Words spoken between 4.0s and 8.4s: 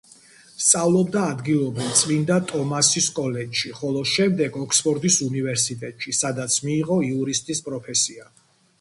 შემდეგ ოქსფორდის უნივერსიტეტში, სადაც მიიღო იურისტის პროფესია.